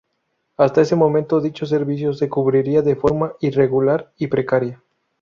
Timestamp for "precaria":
4.25-4.81